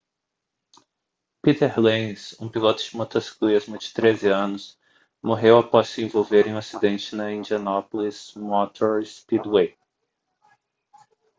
[1.43, 4.75] peter lenz um piloto de motociclismo de 13 anos
[5.21, 9.77] morreu após se envolver em um acidente no indianapolis motor speedway